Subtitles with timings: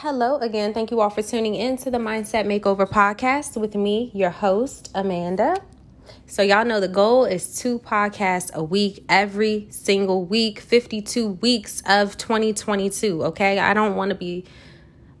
[0.00, 0.74] Hello again.
[0.74, 4.90] Thank you all for tuning in to the Mindset Makeover podcast with me, your host,
[4.94, 5.56] Amanda.
[6.26, 11.82] So, y'all know the goal is two podcasts a week, every single week, 52 weeks
[11.86, 13.24] of 2022.
[13.24, 13.58] Okay.
[13.58, 14.44] I don't want to be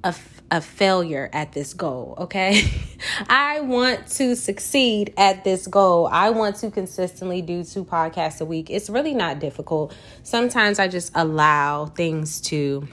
[0.04, 0.14] a,
[0.50, 2.14] a failure at this goal.
[2.18, 2.70] Okay.
[3.30, 6.06] I want to succeed at this goal.
[6.12, 8.68] I want to consistently do two podcasts a week.
[8.68, 9.96] It's really not difficult.
[10.22, 12.86] Sometimes I just allow things to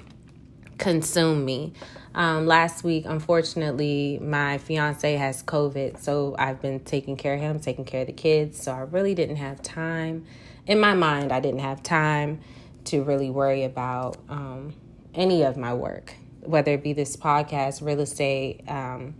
[0.78, 1.74] consume me.
[2.16, 7.60] Um, last week, unfortunately, my fiance has COVID, so I've been taking care of him,
[7.60, 8.62] taking care of the kids.
[8.62, 10.26] So I really didn't have time.
[10.68, 12.40] In my mind, I didn't have time
[12.86, 14.76] to really worry about um,
[15.16, 19.16] any of my work, whether it be this podcast, real estate, um,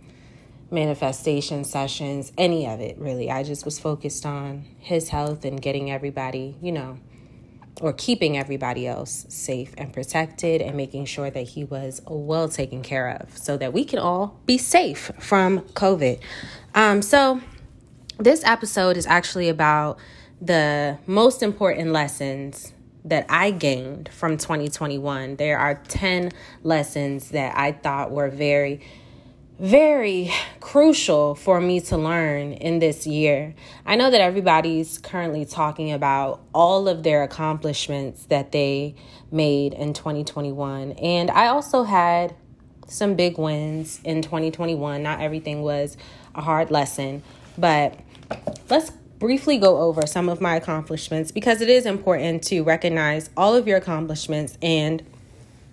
[0.70, 3.30] manifestation sessions, any of it really.
[3.30, 6.98] I just was focused on his health and getting everybody, you know,
[7.80, 12.82] or keeping everybody else safe and protected and making sure that he was well taken
[12.82, 16.20] care of so that we can all be safe from COVID.
[16.74, 17.40] Um, so,
[18.18, 19.98] this episode is actually about
[20.40, 22.72] the most important lessons
[23.04, 25.36] that I gained from 2021.
[25.36, 26.30] There are 10
[26.62, 28.80] lessons that I thought were very
[29.58, 33.54] very crucial for me to learn in this year.
[33.86, 38.96] I know that everybody's currently talking about all of their accomplishments that they
[39.30, 40.92] made in 2021.
[40.92, 42.34] And I also had
[42.88, 45.02] some big wins in 2021.
[45.02, 45.96] Not everything was
[46.34, 47.22] a hard lesson,
[47.56, 47.98] but
[48.68, 53.54] let's briefly go over some of my accomplishments because it is important to recognize all
[53.54, 55.02] of your accomplishments and,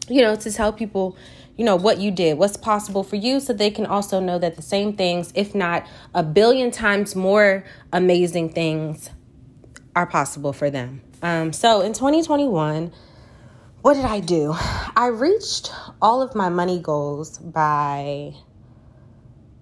[0.07, 1.17] you know, to tell people
[1.57, 4.55] you know what you did what's possible for you so they can also know that
[4.55, 9.09] the same things if not a billion times more amazing things
[9.95, 11.02] are possible for them.
[11.21, 12.91] Um, so in 2021
[13.81, 14.53] what did i do?
[14.95, 15.71] I reached
[16.02, 18.33] all of my money goals by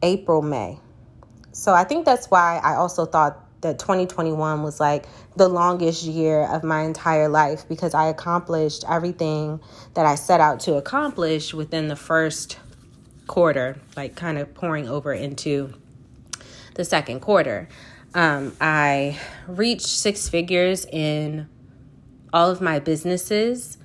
[0.03, 0.80] april may.
[1.52, 5.06] So i think that's why i also thought that 2021 was like
[5.36, 9.59] the longest year of my entire life because I accomplished everything
[9.96, 12.58] that I set out to accomplish within the first
[13.28, 15.74] quarter, like kind of pouring over into
[16.75, 17.68] the second quarter.
[18.14, 21.47] Um, I reached six figures in
[22.34, 23.78] all of my businesses.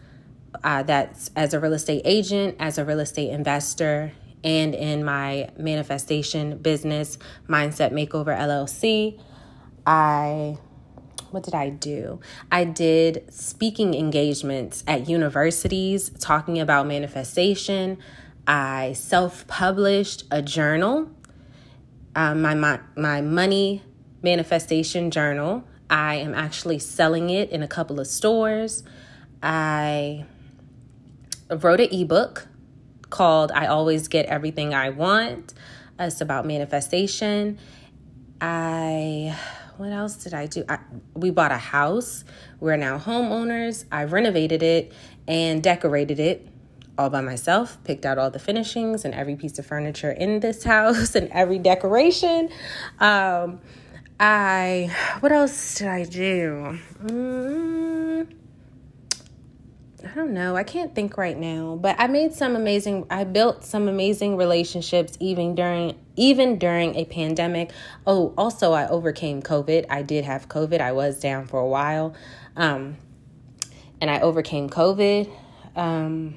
[0.62, 4.12] Uh, that's as a real estate agent, as a real estate investor,
[4.42, 7.18] and in my manifestation business,
[7.48, 9.20] Mindset Makeover LLC.
[9.86, 10.58] I
[11.34, 12.20] what did I do?
[12.50, 17.98] I did speaking engagements at universities talking about manifestation.
[18.46, 21.10] I self published a journal,
[22.14, 23.82] um, my, my, my money
[24.22, 25.64] manifestation journal.
[25.90, 28.84] I am actually selling it in a couple of stores.
[29.42, 30.24] I
[31.50, 32.46] wrote an ebook
[33.10, 35.52] called I Always Get Everything I Want.
[35.98, 37.58] It's about manifestation.
[38.40, 39.36] I
[39.76, 40.64] what else did I do?
[40.68, 40.78] I,
[41.14, 42.24] we bought a house.
[42.60, 43.84] We're now homeowners.
[43.90, 44.92] I renovated it
[45.26, 46.48] and decorated it
[46.96, 50.64] all by myself, picked out all the finishings and every piece of furniture in this
[50.74, 52.50] house and every decoration.
[53.00, 53.60] Um,
[54.20, 56.78] I, what else did I do?
[57.02, 58.32] Mm,
[60.04, 60.54] I don't know.
[60.54, 65.16] I can't think right now, but I made some amazing I built some amazing relationships
[65.18, 67.70] even during even during a pandemic.
[68.06, 69.86] Oh, also I overcame COVID.
[69.88, 70.80] I did have COVID.
[70.80, 72.14] I was down for a while.
[72.56, 72.96] Um
[74.00, 75.30] and I overcame COVID.
[75.74, 76.34] Um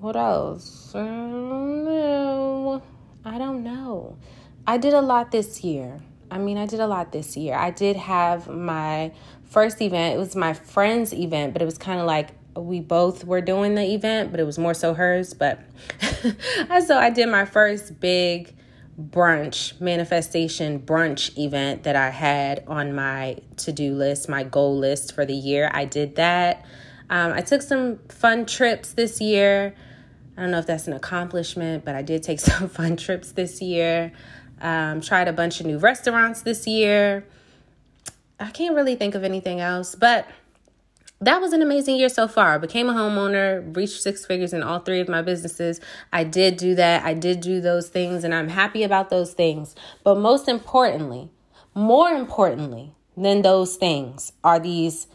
[0.00, 0.94] what else?
[0.94, 2.82] I don't know.
[3.24, 4.18] I don't know.
[4.66, 6.00] I did a lot this year.
[6.30, 7.56] I mean, I did a lot this year.
[7.56, 9.12] I did have my
[9.44, 13.24] first event, it was my friend's event, but it was kind of like we both
[13.24, 15.34] were doing the event, but it was more so hers.
[15.34, 15.60] But
[16.86, 18.54] so I did my first big
[19.00, 25.14] brunch manifestation brunch event that I had on my to do list, my goal list
[25.14, 25.70] for the year.
[25.72, 26.64] I did that.
[27.08, 29.74] Um, I took some fun trips this year.
[30.36, 33.60] I don't know if that's an accomplishment, but I did take some fun trips this
[33.60, 34.12] year.
[34.60, 37.24] Um, tried a bunch of new restaurants this year.
[38.38, 40.26] I can't really think of anything else, but
[41.20, 42.54] that was an amazing year so far.
[42.54, 45.80] I became a homeowner, reached six figures in all three of my businesses.
[46.12, 47.04] I did do that.
[47.04, 49.74] I did do those things, and I'm happy about those things.
[50.02, 51.30] But most importantly,
[51.74, 55.06] more importantly than those things are these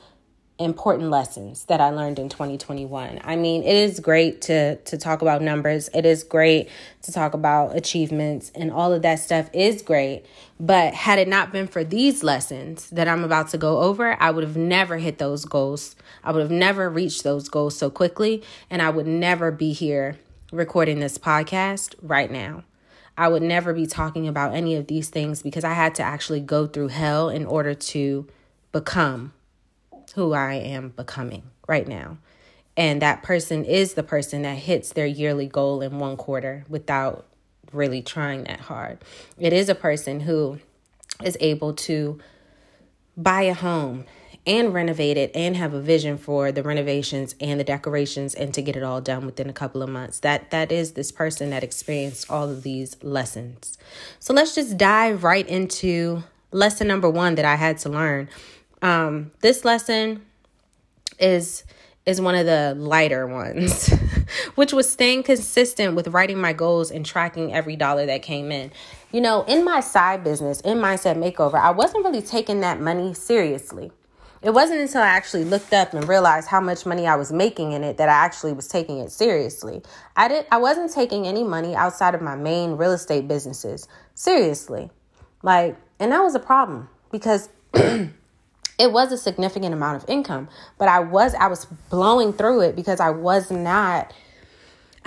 [0.57, 3.19] important lessons that I learned in 2021.
[3.23, 5.89] I mean, it is great to to talk about numbers.
[5.93, 6.69] It is great
[7.01, 10.25] to talk about achievements and all of that stuff is great.
[10.57, 14.31] But had it not been for these lessons that I'm about to go over, I
[14.31, 15.95] would have never hit those goals.
[16.23, 20.17] I would have never reached those goals so quickly and I would never be here
[20.53, 22.63] recording this podcast right now.
[23.17, 26.41] I would never be talking about any of these things because I had to actually
[26.41, 28.27] go through hell in order to
[28.71, 29.33] become
[30.15, 32.17] who I am becoming right now.
[32.77, 37.25] And that person is the person that hits their yearly goal in one quarter without
[37.71, 38.99] really trying that hard.
[39.37, 40.59] It is a person who
[41.23, 42.19] is able to
[43.15, 44.05] buy a home
[44.47, 48.61] and renovate it and have a vision for the renovations and the decorations and to
[48.61, 50.19] get it all done within a couple of months.
[50.19, 53.77] That that is this person that experienced all of these lessons.
[54.19, 58.29] So let's just dive right into lesson number 1 that I had to learn.
[58.85, 60.21] Um this lesson
[61.17, 61.63] is
[62.05, 63.91] is one of the lighter ones,
[64.55, 68.71] which was staying consistent with writing my goals and tracking every dollar that came in.
[69.11, 73.15] You know, in my side business, in Mindset Makeover, I wasn't really taking that money
[73.15, 73.91] seriously.
[74.43, 77.71] It wasn't until I actually looked up and realized how much money I was making
[77.71, 79.81] in it that I actually was taking it seriously.
[80.15, 84.91] I did I wasn't taking any money outside of my main real estate businesses seriously.
[85.41, 87.49] Like, and that was a problem because
[88.77, 92.75] it was a significant amount of income, but I was I was blowing through it
[92.75, 94.13] because I was not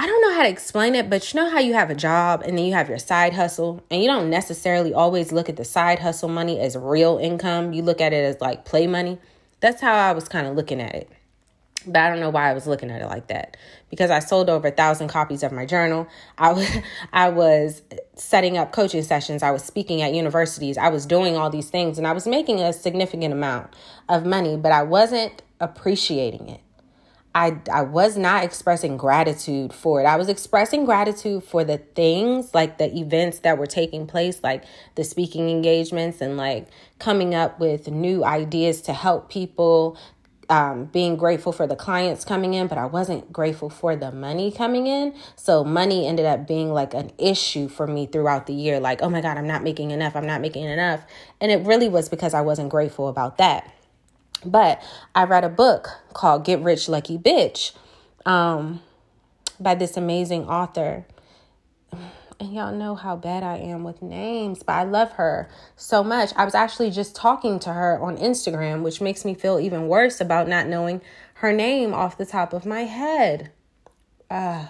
[0.01, 2.43] I don't know how to explain it, but you know how you have a job
[2.47, 5.65] and then you have your side hustle, and you don't necessarily always look at the
[5.65, 7.73] side hustle money as real income.
[7.73, 9.19] You look at it as like play money.
[9.59, 11.11] That's how I was kind of looking at it.
[11.85, 13.57] But I don't know why I was looking at it like that
[13.91, 16.07] because I sold over a thousand copies of my journal.
[16.37, 16.69] I was,
[17.13, 17.83] I was
[18.19, 19.43] setting up coaching sessions.
[19.43, 20.77] I was speaking at universities.
[20.77, 23.75] I was doing all these things and I was making a significant amount
[24.09, 26.61] of money, but I wasn't appreciating it.
[27.35, 30.07] I, I was not expressing gratitude for it.
[30.07, 34.65] I was expressing gratitude for the things like the events that were taking place, like
[34.97, 36.69] the speaking engagements and like
[36.99, 39.97] coming up with new ideas to help people,
[40.49, 44.51] um, being grateful for the clients coming in, but I wasn't grateful for the money
[44.51, 45.15] coming in.
[45.37, 48.81] So money ended up being like an issue for me throughout the year.
[48.81, 50.17] Like, oh my God, I'm not making enough.
[50.17, 51.05] I'm not making enough.
[51.41, 53.71] And it really was because I wasn't grateful about that.
[54.45, 54.83] But
[55.15, 57.73] I read a book called Get Rich Lucky Bitch
[58.25, 58.81] um,
[59.61, 61.05] by this amazing author.
[62.41, 66.31] And y'all know how bad I am with names, but I love her so much.
[66.37, 70.21] I was actually just talking to her on Instagram, which makes me feel even worse
[70.21, 71.01] about not knowing
[71.35, 73.51] her name off the top of my head.
[74.31, 74.69] Uh,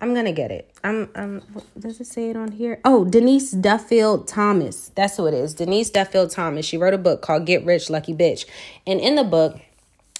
[0.00, 0.70] I'm gonna get it.
[0.82, 1.42] I'm um
[1.78, 2.80] does it say it on here?
[2.84, 4.90] Oh, Denise Duffield Thomas.
[4.96, 5.54] That's who it is.
[5.54, 6.66] Denise Duffield Thomas.
[6.66, 8.44] She wrote a book called Get Rich Lucky Bitch.
[8.86, 9.60] And in the book,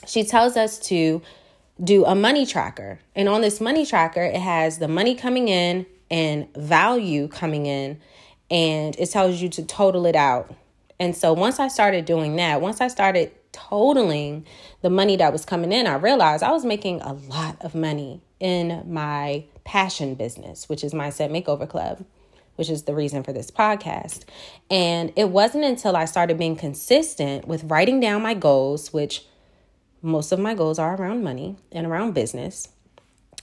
[0.06, 1.22] she tells us to
[1.82, 3.00] do a money tracker.
[3.16, 8.00] And on this money tracker, it has the money coming in and value coming in,
[8.50, 10.54] and it tells you to total it out.
[11.00, 14.46] And so once I started doing that, once I started totaling
[14.82, 18.20] the money that was coming in, I realized I was making a lot of money
[18.40, 22.04] in my passion business, which is Mindset Makeover Club,
[22.56, 24.24] which is the reason for this podcast.
[24.70, 29.24] And it wasn't until I started being consistent with writing down my goals, which
[30.02, 32.68] most of my goals are around money and around business.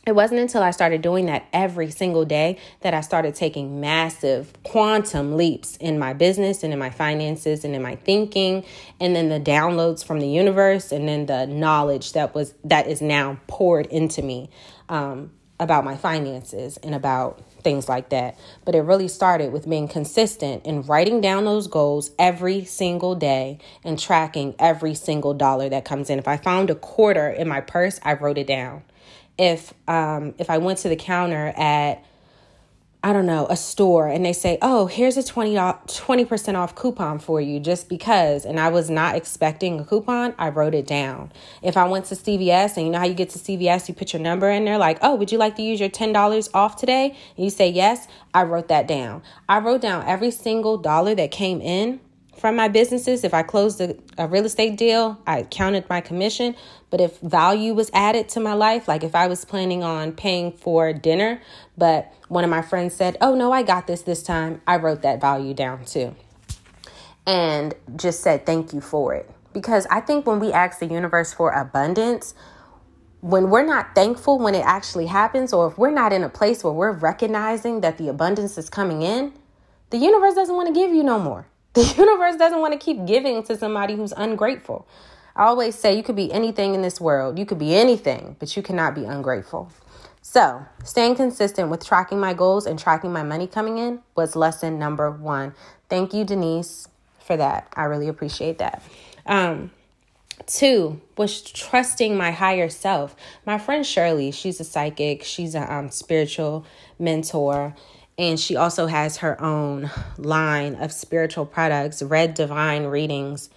[0.07, 4.51] It wasn't until I started doing that every single day that I started taking massive
[4.63, 8.65] quantum leaps in my business and in my finances and in my thinking
[8.99, 12.99] and then the downloads from the universe and then the knowledge that was that is
[12.99, 14.49] now poured into me
[14.89, 15.29] um,
[15.59, 18.39] about my finances and about things like that.
[18.65, 23.59] But it really started with being consistent in writing down those goals every single day
[23.83, 26.17] and tracking every single dollar that comes in.
[26.17, 28.81] If I found a quarter in my purse, I wrote it down.
[29.37, 32.03] If um if I went to the counter at
[33.03, 37.17] I don't know, a store and they say, "Oh, here's a 20 percent off coupon
[37.17, 41.31] for you just because." And I was not expecting a coupon, I wrote it down.
[41.63, 44.13] If I went to CVS and you know how you get to CVS, you put
[44.13, 47.15] your number in there like, "Oh, would you like to use your $10 off today?"
[47.37, 49.23] And you say yes, I wrote that down.
[49.49, 52.01] I wrote down every single dollar that came in
[52.37, 53.23] from my businesses.
[53.23, 56.55] If I closed a, a, real estate deal, I counted my commission.
[56.89, 60.51] But if value was added to my life, like if I was planning on paying
[60.51, 61.41] for dinner,
[61.77, 65.01] but one of my friends said, Oh, no, I got this this time, I wrote
[65.03, 66.15] that value down too.
[67.25, 69.29] And just said thank you for it.
[69.53, 72.33] Because I think when we ask the universe for abundance,
[73.19, 76.63] when we're not thankful when it actually happens, or if we're not in a place
[76.63, 79.33] where we're recognizing that the abundance is coming in,
[79.91, 81.45] the universe doesn't want to give you no more.
[81.73, 84.87] The universe doesn't want to keep giving to somebody who's ungrateful.
[85.35, 87.39] I always say you could be anything in this world.
[87.39, 89.71] You could be anything, but you cannot be ungrateful.
[90.21, 94.77] So, staying consistent with tracking my goals and tracking my money coming in was lesson
[94.77, 95.53] number one.
[95.89, 96.87] Thank you, Denise,
[97.19, 97.67] for that.
[97.73, 98.83] I really appreciate that.
[99.25, 99.71] Um,
[100.47, 103.15] Two was trusting my higher self.
[103.45, 106.65] My friend Shirley, she's a psychic, she's a um, spiritual
[106.99, 107.75] mentor,
[108.21, 112.03] and she also has her own line of spiritual products.
[112.03, 113.49] Red Divine Readings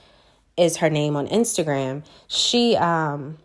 [0.56, 2.02] is her name on Instagram.
[2.28, 3.36] She um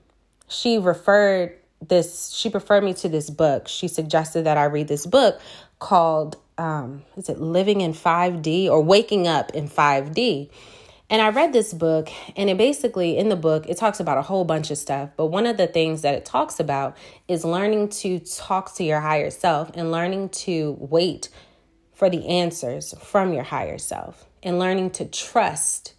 [0.48, 3.68] she referred this she referred me to this book.
[3.68, 5.42] She suggested that I read this book
[5.80, 10.50] called um is it Living in 5D or Waking Up in 5D.
[11.12, 14.22] And I read this book, and it basically, in the book, it talks about a
[14.22, 15.10] whole bunch of stuff.
[15.18, 16.96] But one of the things that it talks about
[17.28, 21.30] is learning to talk to your higher self and learning to wait
[21.94, 25.96] for the answers from your higher self and learning to trust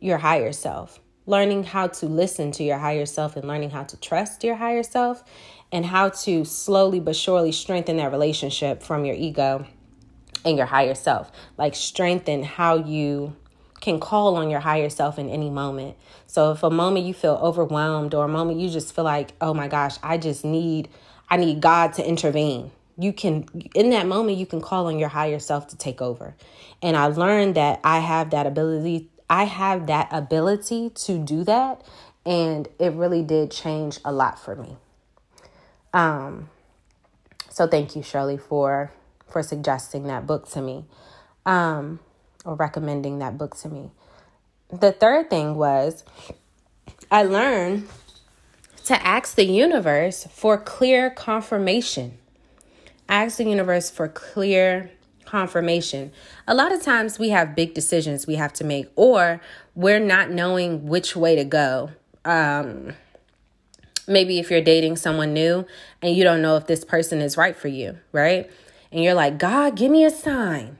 [0.00, 1.00] your higher self.
[1.24, 4.82] Learning how to listen to your higher self and learning how to trust your higher
[4.82, 5.24] self
[5.72, 9.64] and how to slowly but surely strengthen that relationship from your ego
[10.44, 11.30] and your higher self.
[11.56, 13.34] Like, strengthen how you
[13.86, 15.96] can call on your higher self in any moment.
[16.26, 19.54] So if a moment you feel overwhelmed or a moment you just feel like, "Oh
[19.54, 20.88] my gosh, I just need
[21.30, 25.08] I need God to intervene." You can in that moment you can call on your
[25.08, 26.34] higher self to take over.
[26.82, 31.82] And I learned that I have that ability I have that ability to do that
[32.24, 34.76] and it really did change a lot for me.
[35.94, 36.50] Um
[37.50, 38.90] so thank you Shirley for
[39.28, 40.86] for suggesting that book to me.
[41.46, 42.00] Um
[42.54, 43.90] recommending that book to me.
[44.70, 46.04] The third thing was
[47.10, 47.88] I learned
[48.86, 52.18] to ask the universe for clear confirmation.
[53.08, 54.90] Ask the universe for clear
[55.24, 56.12] confirmation.
[56.46, 59.40] A lot of times we have big decisions we have to make, or
[59.74, 61.90] we're not knowing which way to go.
[62.24, 62.94] Um,
[64.08, 65.66] maybe if you're dating someone new
[66.02, 68.50] and you don't know if this person is right for you, right?
[68.90, 70.78] And you're like, God, give me a sign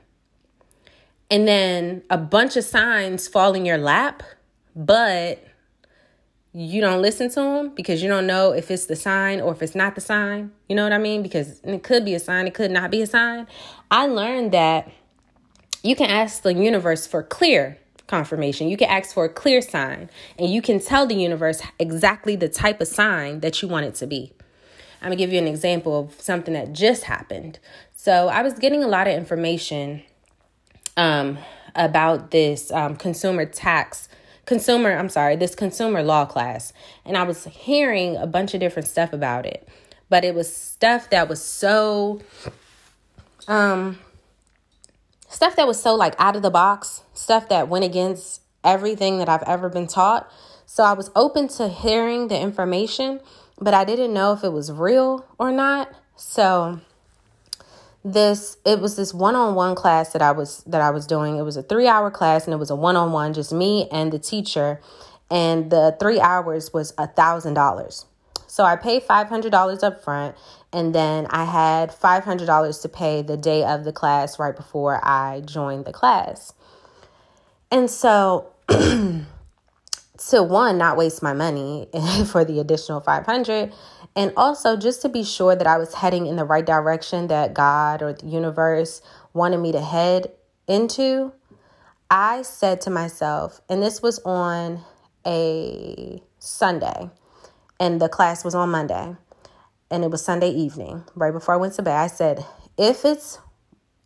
[1.29, 4.23] and then a bunch of signs fall in your lap,
[4.75, 5.43] but
[6.53, 9.61] you don't listen to them because you don't know if it's the sign or if
[9.61, 10.51] it's not the sign.
[10.67, 11.21] You know what I mean?
[11.21, 13.47] Because it could be a sign, it could not be a sign.
[13.91, 14.89] I learned that
[15.83, 18.69] you can ask the universe for clear confirmation.
[18.69, 22.49] You can ask for a clear sign, and you can tell the universe exactly the
[22.49, 24.33] type of sign that you want it to be.
[25.01, 27.59] I'm gonna give you an example of something that just happened.
[27.95, 30.01] So I was getting a lot of information
[30.97, 31.37] um,
[31.75, 34.09] about this um, consumer tax
[34.47, 36.73] consumer i'm sorry this consumer law class.
[37.05, 39.67] And i was hearing a bunch of different stuff about it.
[40.09, 42.21] But it was stuff that was so
[43.47, 43.99] um
[45.29, 49.29] stuff that was so like out of the box stuff that went against everything that
[49.29, 50.31] i've ever been taught.
[50.65, 53.19] So i was open to hearing the information
[53.59, 55.93] but i didn't know if it was real or not.
[56.15, 56.79] So
[58.03, 61.37] this it was this one-on-one class that I was that I was doing.
[61.37, 64.79] It was a 3-hour class and it was a one-on-one just me and the teacher
[65.29, 68.05] and the 3 hours was a $1000.
[68.47, 70.35] So I paid $500 up front
[70.71, 75.41] and then I had $500 to pay the day of the class right before I
[75.41, 76.53] joined the class.
[77.71, 81.87] And so to one not waste my money
[82.31, 83.73] for the additional 500
[84.17, 87.53] and also just to be sure that I was heading in the right direction that
[87.53, 90.31] God or the universe wanted me to head
[90.67, 91.33] into,
[92.09, 94.81] I said to myself, and this was on
[95.25, 97.11] a Sunday,
[97.79, 99.15] and the class was on Monday,
[99.91, 101.95] and it was Sunday evening, right before I went to bed.
[101.95, 102.43] I said,
[102.75, 103.39] if it's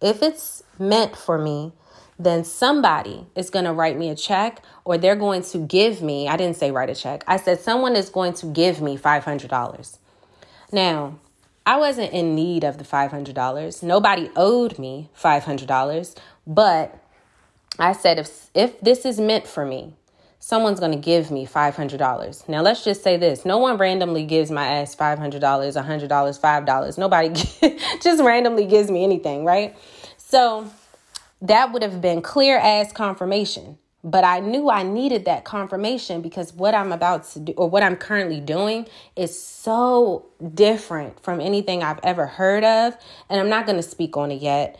[0.02, 1.74] if it's meant for me,
[2.20, 6.28] then somebody is going to write me a check or they're going to give me,
[6.28, 7.24] I didn't say write a check.
[7.28, 9.98] I said someone is going to give me $500.
[10.72, 11.20] Now,
[11.66, 13.84] I wasn't in need of the $500.
[13.84, 16.16] Nobody owed me $500,
[16.48, 16.98] but
[17.78, 19.94] I said if if this is meant for me,
[20.40, 22.50] someone's going to give me $500.
[22.50, 23.46] Now, let's just say this.
[23.46, 26.98] No one randomly gives my ass $500, $100, $5.
[26.98, 29.76] Nobody just randomly gives me anything, right?
[30.18, 30.70] So,
[31.42, 33.78] that would have been clear as confirmation.
[34.04, 37.84] But I knew I needed that confirmation because what I'm about to do or what
[37.84, 42.98] I'm currently doing is so different from anything I've ever heard of.
[43.30, 44.80] And I'm not going to speak on it yet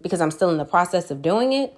[0.00, 1.76] because I'm still in the process of doing it.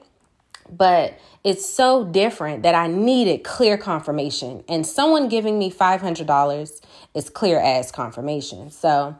[0.71, 4.65] But it's so different that I needed clear confirmation.
[4.69, 6.81] And someone giving me $500
[7.13, 8.71] is clear as confirmation.
[8.71, 9.17] So,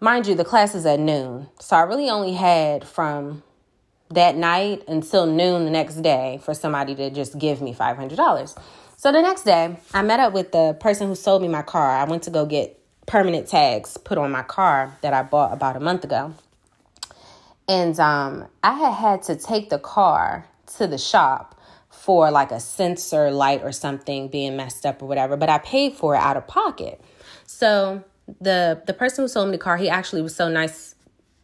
[0.00, 1.48] mind you, the class is at noon.
[1.58, 3.44] So I really only had from
[4.10, 8.58] that night until noon the next day for somebody to just give me $500.
[8.96, 11.90] So the next day, I met up with the person who sold me my car.
[11.90, 15.76] I went to go get permanent tags put on my car that I bought about
[15.76, 16.34] a month ago.
[17.68, 20.46] And um, I had had to take the car
[20.76, 25.36] to the shop for like a sensor light or something being messed up or whatever,
[25.36, 27.00] but I paid for it out of pocket.
[27.46, 28.04] So
[28.40, 30.95] the the person who sold me the car, he actually was so nice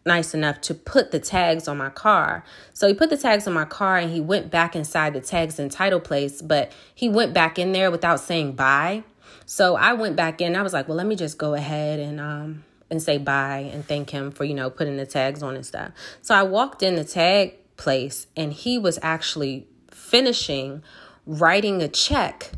[0.04, 2.44] nice enough to put the tags on my car.
[2.72, 5.58] So he put the tags on my car and he went back inside the tags
[5.58, 9.04] and title place, but he went back in there without saying bye.
[9.46, 10.56] So I went back in.
[10.56, 13.86] I was like, well, let me just go ahead and um and say bye and
[13.86, 15.92] thank him for, you know, putting the tags on and stuff.
[16.20, 20.82] So I walked in the tag place and he was actually finishing
[21.26, 22.52] writing a check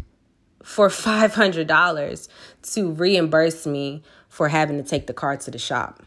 [0.62, 2.28] for $500
[2.62, 6.02] to reimburse me for having to take the car to the shop.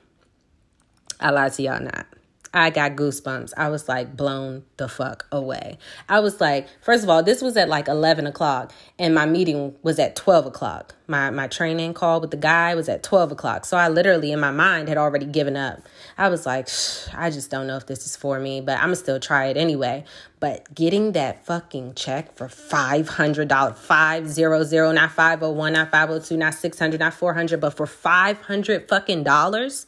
[1.19, 2.05] I lied to y'all not.
[2.53, 3.53] I got goosebumps.
[3.57, 5.77] I was like blown the fuck away.
[6.07, 9.75] I was like, first of all, this was at like 11 o'clock and my meeting
[9.83, 10.95] was at 12 o'clock.
[11.07, 13.65] My, my training call with the guy was at 12 o'clock.
[13.65, 15.81] So I literally in my mind had already given up.
[16.17, 16.67] I was like,
[17.13, 19.57] I just don't know if this is for me, but I'm gonna still try it
[19.57, 20.03] anyway.
[20.39, 27.13] But getting that fucking check for $500, 500, not 501, not 502, not 600, not
[27.13, 29.85] 400, but for 500 fucking dollars,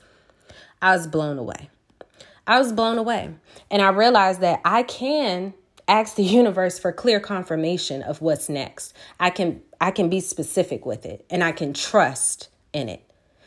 [0.81, 1.69] I was blown away.
[2.47, 3.33] I was blown away.
[3.69, 5.53] And I realized that I can
[5.87, 8.95] ask the universe for clear confirmation of what's next.
[9.19, 13.03] I can I can be specific with it and I can trust in it.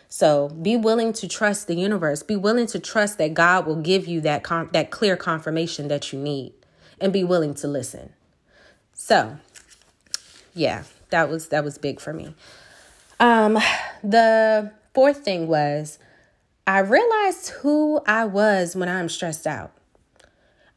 [0.08, 2.22] So be willing to trust the universe.
[2.22, 6.12] Be willing to trust that God will give you that com- that clear confirmation that
[6.12, 6.52] you need
[7.00, 8.12] and be willing to listen.
[8.94, 9.38] So,
[10.54, 12.34] yeah, that was that was big for me.
[13.18, 13.58] Um
[14.04, 15.98] the fourth thing was
[16.66, 19.72] I realized who I was when I'm stressed out.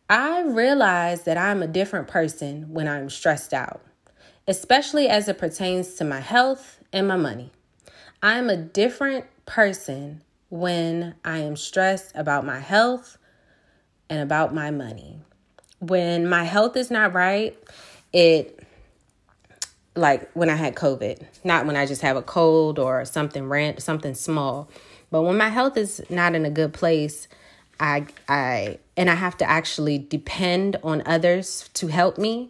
[0.09, 3.81] I realized that I'm a different person when I'm stressed out,
[4.47, 7.51] especially as it pertains to my health and my money.
[8.23, 13.19] I am a different person when I am stressed about my health
[14.09, 15.19] and about my money.
[15.79, 17.55] When my health is not right,
[18.11, 18.59] it
[19.95, 23.81] like when I had COVID, not when I just have a cold or something rant,
[23.81, 24.69] something small.
[25.15, 27.29] But when my health is not in a good place,
[27.79, 32.49] I I and I have to actually depend on others to help me.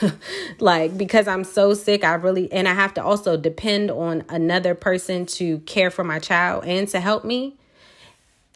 [0.58, 4.74] like because I'm so sick, I really and I have to also depend on another
[4.74, 7.54] person to care for my child and to help me.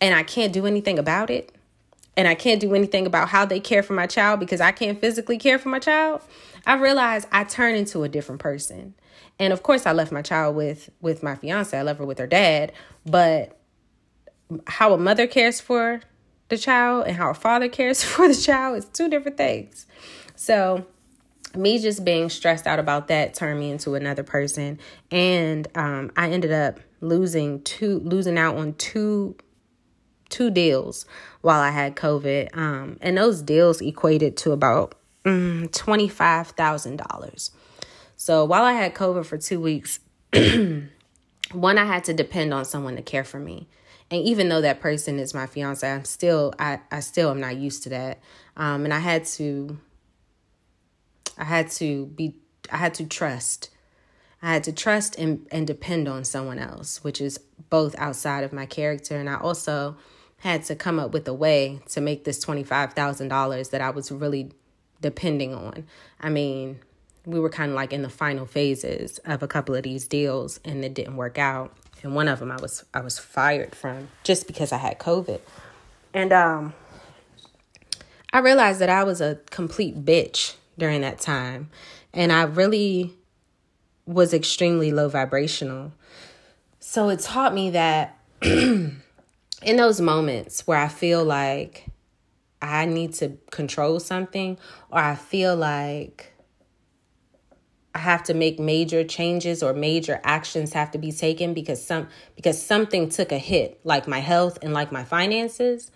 [0.01, 1.53] And I can't do anything about it.
[2.17, 5.01] And I can't do anything about how they care for my child because I can't
[5.01, 6.21] physically care for my child.
[6.67, 8.95] I realize I turn into a different person.
[9.39, 11.77] And of course I left my child with with my fiance.
[11.77, 12.73] I left her with her dad,
[13.05, 13.59] but
[14.67, 16.01] how a mother cares for
[16.49, 19.87] the child and how a father cares for the child is two different things.
[20.37, 20.87] So
[21.57, 24.79] me just being stressed out about that turned me into another person
[25.11, 29.35] and um, i ended up losing two losing out on two
[30.29, 31.07] two deals
[31.41, 34.95] while i had covid um, and those deals equated to about
[35.25, 37.51] mm, $25000
[38.17, 40.01] so while i had covid for two weeks
[41.53, 43.69] one, I had to depend on someone to care for me.
[44.11, 47.57] And even though that person is my fiance, I'm still I, I still am not
[47.57, 48.21] used to that.
[48.57, 49.79] Um, and I had to
[51.37, 52.35] I had to be
[52.71, 53.71] I had to trust.
[54.43, 57.39] I had to trust and, and depend on someone else, which is
[57.71, 59.17] both outside of my character.
[59.17, 59.97] And I also
[60.39, 64.53] had to come up with a way to make this $25,000 that I was really
[65.01, 65.87] depending on.
[66.21, 66.81] I mean,
[67.27, 70.61] we were kind of like in the final phases of a couple of these deals
[70.65, 71.77] and it didn't work out.
[72.03, 75.41] And one of them I was I was fired from just because I had covid.
[76.15, 76.73] And um
[78.33, 81.69] I realized that I was a complete bitch during that time.
[82.13, 83.13] And I really
[84.07, 85.93] was extremely low vibrational.
[86.79, 89.01] So it taught me that in
[89.63, 91.87] those moments where I feel like
[92.63, 94.59] I need to control something
[94.91, 96.33] or I feel like
[97.97, 102.09] I have to make major changes or major actions have to be taken because some
[102.35, 105.91] because something took a hit like my health and like my finances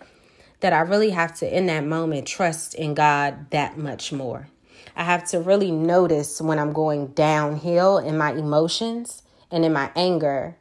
[0.61, 4.47] that I really have to in that moment trust in God that much more.
[4.95, 9.91] I have to really notice when I'm going downhill in my emotions and in my
[9.95, 10.57] anger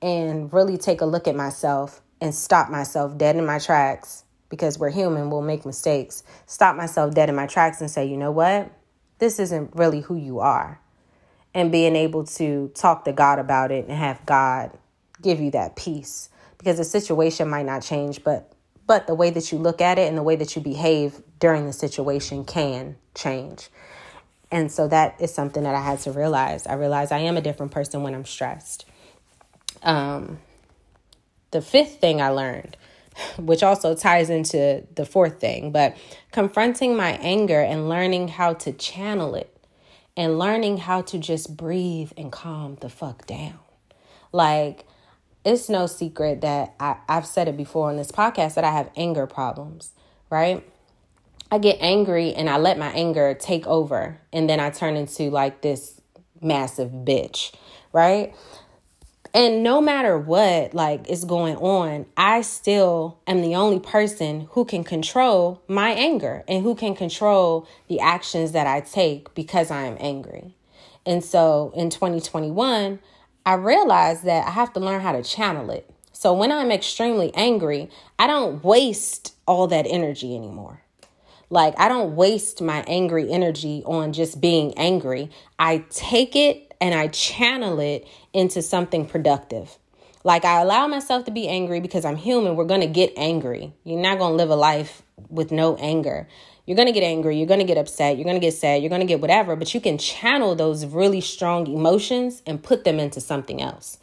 [0.00, 4.78] and really take a look at myself and stop myself dead in my tracks because
[4.78, 6.22] we're human, we'll make mistakes.
[6.46, 8.70] Stop myself dead in my tracks and say, "You know what?
[9.18, 10.80] This isn't really who you are.
[11.54, 14.76] And being able to talk to God about it and have God
[15.22, 16.28] give you that peace.
[16.58, 18.52] Because the situation might not change, but
[18.86, 21.66] but the way that you look at it and the way that you behave during
[21.66, 23.68] the situation can change.
[24.50, 26.66] And so that is something that I had to realize.
[26.66, 28.86] I realize I am a different person when I'm stressed.
[29.82, 30.38] Um,
[31.50, 32.76] the fifth thing I learned,
[33.38, 35.96] which also ties into the fourth thing, but
[36.32, 39.56] confronting my anger and learning how to channel it
[40.16, 43.58] and learning how to just breathe and calm the fuck down.
[44.32, 44.84] Like,
[45.44, 48.90] it's no secret that I, I've said it before on this podcast that I have
[48.96, 49.92] anger problems,
[50.30, 50.66] right?
[51.50, 55.30] I get angry and I let my anger take over, and then I turn into
[55.30, 56.00] like this
[56.40, 57.54] massive bitch,
[57.92, 58.34] right?
[59.36, 64.64] And no matter what like is going on, I still am the only person who
[64.64, 69.82] can control my anger and who can control the actions that I take because I
[69.82, 70.56] am angry.
[71.04, 72.98] And so in 2021,
[73.44, 75.86] I realized that I have to learn how to channel it.
[76.12, 80.80] So when I'm extremely angry, I don't waste all that energy anymore.
[81.50, 85.30] Like, I don't waste my angry energy on just being angry.
[85.58, 89.78] I take it and I channel it into something productive.
[90.24, 92.56] Like, I allow myself to be angry because I'm human.
[92.56, 93.72] We're going to get angry.
[93.84, 96.26] You're not going to live a life with no anger.
[96.66, 97.38] You're going to get angry.
[97.38, 98.16] You're going to get upset.
[98.16, 98.82] You're going to get sad.
[98.82, 102.82] You're going to get whatever, but you can channel those really strong emotions and put
[102.82, 103.98] them into something else.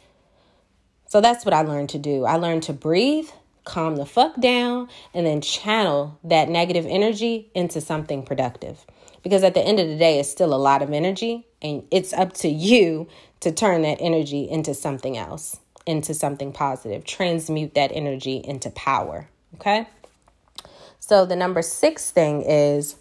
[1.06, 2.24] So that's what I learned to do.
[2.24, 3.28] I learned to breathe,
[3.64, 8.84] calm the fuck down, and then channel that negative energy into something productive.
[9.22, 12.12] Because at the end of the day, it's still a lot of energy, and it's
[12.12, 13.08] up to you
[13.40, 17.04] to turn that energy into something else, into something positive.
[17.04, 19.28] Transmute that energy into power.
[19.54, 19.88] Okay?
[21.00, 22.96] So, the number six thing is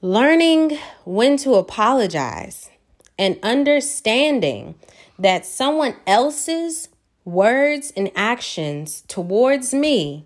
[0.00, 2.70] learning when to apologize
[3.18, 4.76] and understanding
[5.18, 6.88] that someone else's
[7.24, 10.24] words and actions towards me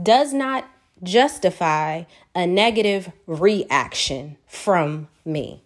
[0.00, 0.68] does not
[1.06, 5.62] justify a negative reaction from me.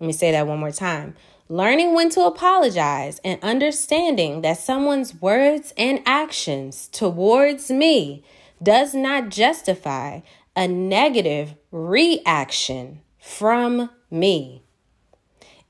[0.00, 1.14] Let me say that one more time.
[1.50, 8.22] Learning when to apologize and understanding that someone's words and actions towards me
[8.62, 10.20] does not justify
[10.54, 14.62] a negative reaction from me.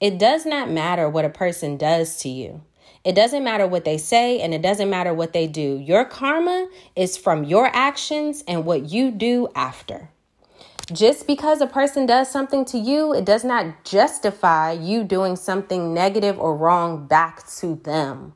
[0.01, 2.63] It does not matter what a person does to you.
[3.09, 5.79] It doesn't matter what they say and it doesn't matter what they do.
[5.79, 10.11] Your karma is from your actions and what you do after.
[10.93, 15.95] Just because a person does something to you, it does not justify you doing something
[15.95, 18.35] negative or wrong back to them.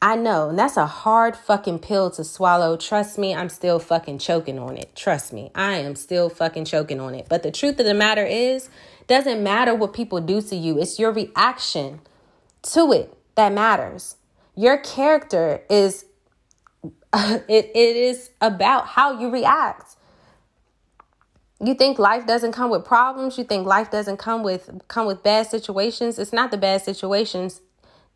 [0.00, 2.76] I know, and that's a hard fucking pill to swallow.
[2.76, 4.94] Trust me, I'm still fucking choking on it.
[4.94, 7.26] Trust me, I am still fucking choking on it.
[7.28, 8.70] But the truth of the matter is,
[9.08, 12.02] doesn't matter what people do to you, it's your reaction
[12.62, 14.16] to it that matters.
[14.54, 16.04] Your character is
[17.14, 19.96] it, it is about how you react.
[21.60, 25.22] You think life doesn't come with problems, you think life doesn't come with come with
[25.22, 26.18] bad situations.
[26.18, 27.60] It's not the bad situations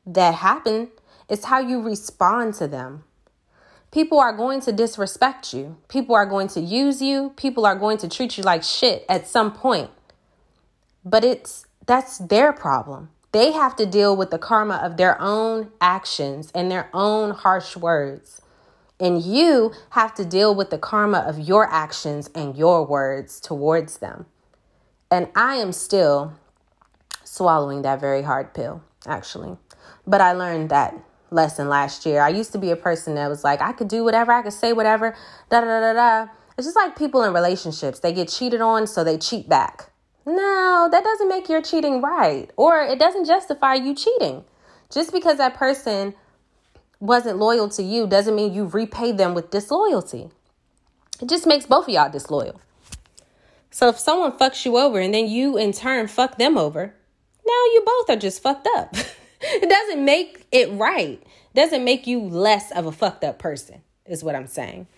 [0.07, 0.89] that happen,
[1.29, 3.05] it's how you respond to them.
[3.93, 5.77] People are going to disrespect you.
[5.89, 7.33] People are going to use you.
[7.37, 9.91] People are going to treat you like shit at some point.
[11.05, 13.11] But it's that's their problem.
[13.33, 17.77] They have to deal with the karma of their own actions and their own harsh
[17.77, 18.41] words.
[18.99, 23.99] And you have to deal with the karma of your actions and your words towards
[23.99, 24.27] them.
[25.11, 26.33] And I am still
[27.25, 29.57] swallowing that very hard pill, actually.
[30.07, 30.95] But I learned that
[31.31, 32.23] lesson last year.
[32.23, 34.53] I used to be a person that was like, I could do whatever, I could
[34.53, 35.15] say whatever,
[35.51, 36.33] da da da da.
[36.57, 38.01] It's just like people in relationships.
[38.01, 39.91] They get cheated on, so they cheat back.
[40.27, 44.45] No, that doesn't make your cheating right, or it doesn't justify you cheating.
[44.91, 46.15] Just because that person
[46.99, 50.29] wasn't loyal to you doesn't mean you repay them with disloyalty.
[51.21, 52.61] It just makes both of y'all disloyal.
[53.71, 56.95] So if someone fucks you over and then you in turn fuck them over,
[57.47, 58.95] now you both are just fucked up.
[59.41, 61.23] it doesn't make it right.
[61.23, 64.89] It doesn't make you less of a fucked up person, is what I'm saying.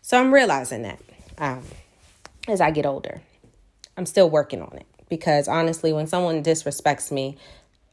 [0.00, 1.00] So I'm realizing that
[1.38, 1.62] um,
[2.46, 3.20] as I get older.
[3.96, 7.36] I'm still working on it because honestly, when someone disrespects me,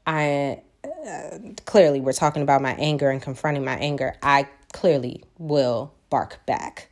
[0.05, 0.61] I
[1.07, 4.15] uh, clearly we're talking about my anger and confronting my anger.
[4.21, 6.89] I clearly will bark back.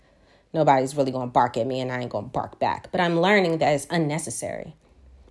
[0.53, 2.91] Nobody's really going to bark at me and I ain't going to bark back.
[2.91, 4.75] But I'm learning that it's unnecessary.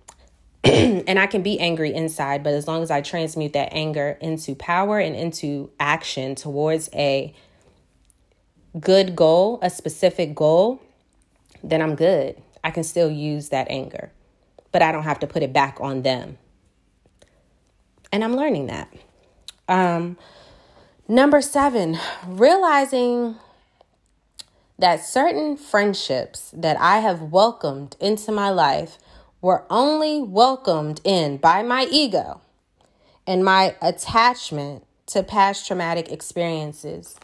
[0.63, 4.53] and I can be angry inside, but as long as I transmute that anger into
[4.53, 7.33] power and into action towards a
[8.79, 10.81] good goal, a specific goal,
[11.63, 12.41] then I'm good.
[12.63, 14.11] I can still use that anger,
[14.71, 16.37] but I don't have to put it back on them.
[18.11, 18.93] And I'm learning that.
[19.67, 20.17] Um,
[21.11, 23.35] Number seven, realizing
[24.79, 28.97] that certain friendships that I have welcomed into my life
[29.41, 32.39] were only welcomed in by my ego
[33.27, 37.17] and my attachment to past traumatic experiences.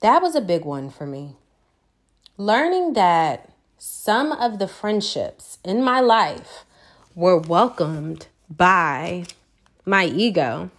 [0.00, 1.36] That was a big one for me.
[2.36, 6.64] Learning that some of the friendships in my life
[7.14, 9.24] were welcomed by
[9.84, 10.70] my ego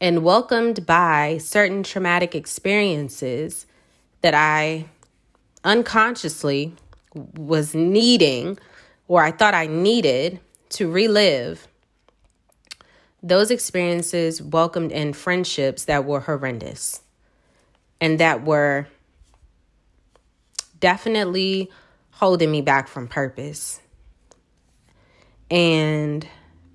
[0.00, 3.66] and welcomed by certain traumatic experiences
[4.20, 4.86] that I
[5.64, 6.74] unconsciously
[7.14, 8.58] was needing
[9.08, 10.38] or I thought I needed
[10.70, 11.66] to relive.
[13.22, 17.02] Those experiences welcomed in friendships that were horrendous
[18.00, 18.86] and that were
[20.80, 21.70] definitely
[22.12, 23.80] holding me back from purpose.
[25.50, 26.26] And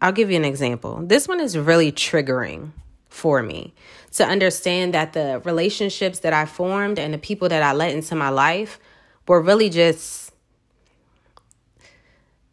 [0.02, 1.02] I'll give you an example.
[1.06, 2.72] This one is really triggering
[3.10, 3.74] for me
[4.14, 8.16] to understand that the relationships that I formed and the people that I let into
[8.16, 8.80] my life
[9.28, 10.32] were really just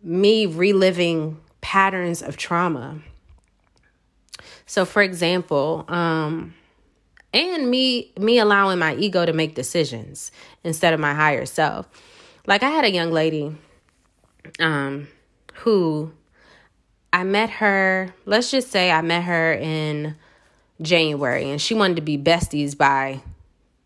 [0.02, 3.00] me reliving patterns of trauma.
[4.66, 6.54] So for example, um
[7.32, 10.32] and me me allowing my ego to make decisions
[10.64, 11.88] instead of my higher self.
[12.46, 13.56] Like I had a young lady
[14.58, 15.08] um
[15.54, 16.12] who
[17.12, 20.16] I met her, let's just say I met her in
[20.82, 23.22] January and she wanted to be besties by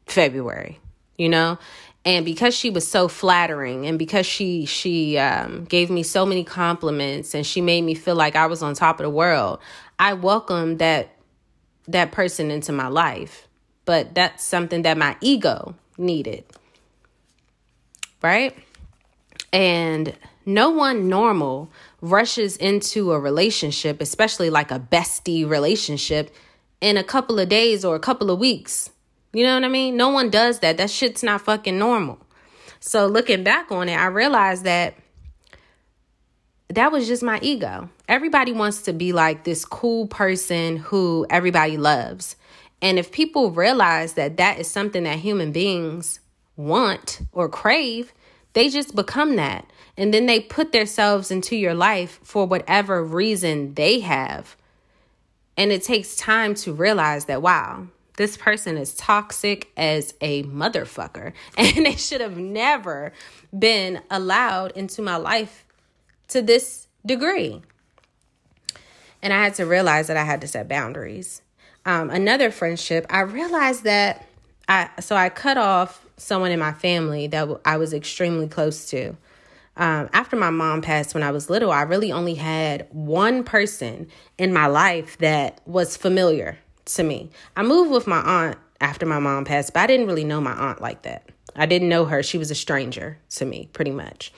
[0.07, 0.81] February,
[1.17, 1.59] you know?
[2.05, 6.43] And because she was so flattering and because she she um, gave me so many
[6.43, 9.61] compliments and she made me feel like I was on top of the world,
[10.01, 11.11] I welcomed that
[11.89, 13.49] that person into my life.
[13.85, 16.45] But that's something that my ego needed.
[18.23, 18.57] Right?
[19.53, 20.15] And
[20.47, 26.35] no one normal rushes into a relationship, especially like a bestie relationship,
[26.81, 28.91] in a couple of days or a couple of weeks.
[29.33, 29.97] You know what I mean?
[29.97, 30.77] No one does that.
[30.77, 32.19] That shit's not fucking normal.
[32.81, 34.95] So looking back on it, I realized that
[36.75, 37.89] that was just my ego.
[38.09, 42.37] Everybody wants to be like this cool person who everybody loves.
[42.81, 46.21] And if people realize that that is something that human beings
[46.57, 48.13] want or crave,
[48.55, 49.71] they just become that.
[49.97, 54.57] And then they put themselves into your life for whatever reason they have.
[55.57, 61.33] And it takes time to realize that, wow, this person is toxic as a motherfucker.
[61.59, 63.13] And they should have never
[63.57, 65.67] been allowed into my life
[66.33, 67.63] to this degree.
[69.23, 71.43] And I had to realize that I had to set boundaries.
[71.85, 74.27] Um, another friendship, I realized that
[74.69, 79.17] I, so I cut off someone in my family that I was extremely close to.
[79.77, 84.09] Um, after my mom passed when I was little, I really only had one person
[84.39, 87.31] in my life that was familiar to me.
[87.57, 90.53] I moved with my aunt after my mom passed, but I didn't really know my
[90.53, 91.29] aunt like that.
[91.57, 92.23] I didn't know her.
[92.23, 94.33] She was a stranger to me, pretty much.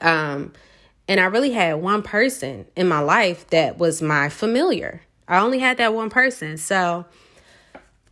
[0.00, 0.52] Um,
[1.10, 5.02] and I really had one person in my life that was my familiar.
[5.26, 6.56] I only had that one person.
[6.56, 7.04] So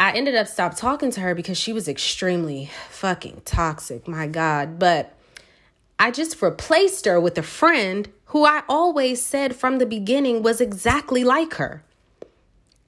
[0.01, 4.09] I ended up stop talking to her because she was extremely fucking toxic.
[4.09, 4.81] My God.
[4.81, 5.15] But
[5.97, 10.61] I just replaced her with a friend who I always said from the beginning was
[10.61, 11.85] exactly like her.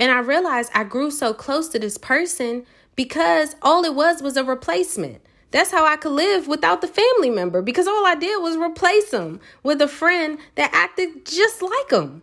[0.01, 4.37] And I realized I grew so close to this person because all it was was
[4.37, 5.23] a replacement.
[5.51, 9.11] That's how I could live without the family member because all I did was replace
[9.11, 12.23] them with a friend that acted just like them.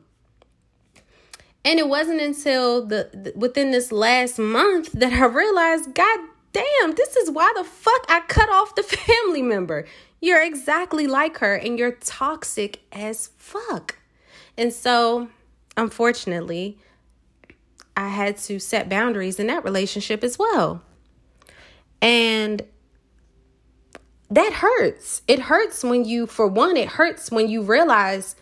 [1.65, 6.19] And it wasn't until the, the within this last month that I realized, God
[6.53, 9.85] damn, this is why the fuck I cut off the family member.
[10.21, 13.97] You're exactly like her and you're toxic as fuck.
[14.57, 15.27] And so,
[15.75, 16.79] unfortunately,
[17.95, 20.81] I had to set boundaries in that relationship as well.
[22.01, 22.63] And
[24.29, 25.21] that hurts.
[25.27, 28.35] It hurts when you, for one, it hurts when you realize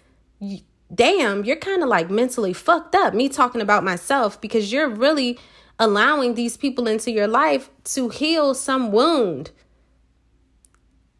[0.93, 3.13] damn, you're kind of like mentally fucked up.
[3.13, 5.39] Me talking about myself because you're really
[5.79, 9.51] allowing these people into your life to heal some wound.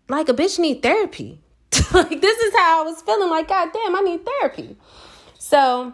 [0.07, 1.39] Like a bitch need therapy.
[1.93, 4.77] like this is how I was feeling like god damn, I need therapy.
[5.39, 5.93] So,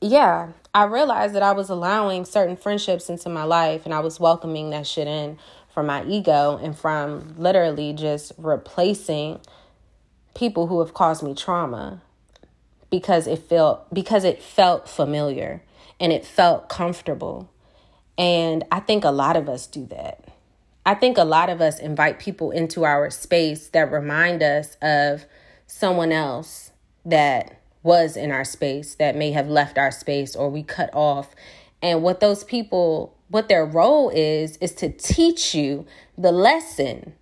[0.00, 4.20] yeah, I realized that I was allowing certain friendships into my life and I was
[4.20, 5.38] welcoming that shit in
[5.80, 9.40] from my ego and from literally just replacing
[10.36, 12.02] people who have caused me trauma
[12.90, 15.62] because it felt because it felt familiar
[15.98, 17.50] and it felt comfortable.
[18.18, 20.26] And I think a lot of us do that.
[20.86, 25.24] I think a lot of us invite people into our space that remind us of
[25.66, 26.72] someone else
[27.06, 31.34] that was in our space that may have left our space or we cut off
[31.82, 35.86] And what those people, what their role is, is to teach you
[36.18, 37.14] the lesson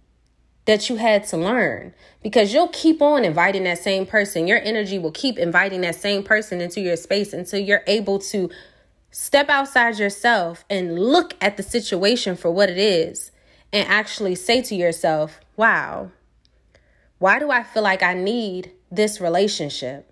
[0.65, 4.47] that you had to learn because you'll keep on inviting that same person.
[4.47, 8.51] Your energy will keep inviting that same person into your space until you're able to
[9.11, 13.31] step outside yourself and look at the situation for what it is
[13.73, 16.11] and actually say to yourself, wow,
[17.19, 20.08] why do I feel like I need this relationship?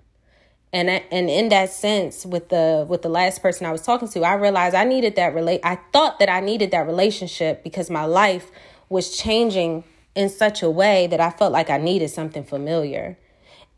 [0.73, 4.23] And and in that sense, with the with the last person I was talking to,
[4.23, 5.61] I realized I needed that relate.
[5.65, 8.51] I thought that I needed that relationship because my life
[8.89, 13.19] was changing in such a way that I felt like I needed something familiar.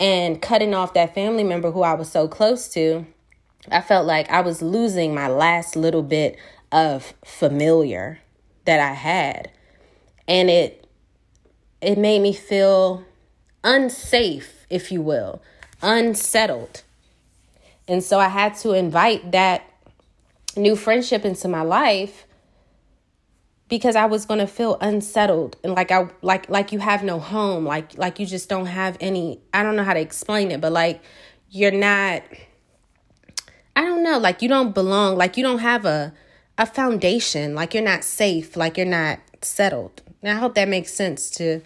[0.01, 3.05] And cutting off that family member who I was so close to,
[3.71, 6.37] I felt like I was losing my last little bit
[6.71, 8.21] of familiar
[8.65, 9.51] that I had.
[10.27, 10.87] And it
[11.81, 13.05] it made me feel
[13.63, 15.43] unsafe, if you will,
[15.83, 16.83] unsettled.
[17.87, 19.65] And so I had to invite that
[20.57, 22.27] new friendship into my life
[23.69, 27.19] because I was going to feel unsettled and like I like like you have no
[27.19, 30.61] home, like like you just don't have any I don't know how to explain it,
[30.61, 31.03] but like
[31.51, 32.23] you're not
[33.77, 36.13] I don't know, like you don't belong, like you don't have a
[36.57, 40.03] a foundation, like you're not safe, like you're not settled.
[40.23, 41.61] And I hope that makes sense to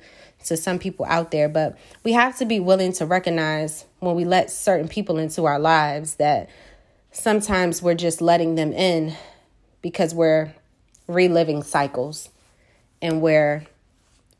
[0.44, 4.24] to some people out there, but we have to be willing to recognize when we
[4.24, 6.50] let certain people into our lives that
[7.12, 9.14] sometimes we're just letting them in
[9.80, 10.52] because we're
[11.06, 12.28] reliving cycles
[13.00, 13.64] and we're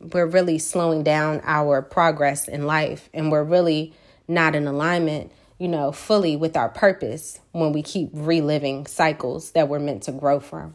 [0.01, 3.95] we're really slowing down our progress in life and we're really
[4.27, 9.69] not in alignment you know fully with our purpose when we keep reliving cycles that
[9.69, 10.75] we're meant to grow from.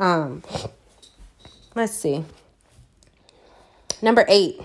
[0.00, 0.42] Um
[1.76, 2.24] let's see.
[4.02, 4.60] Number 8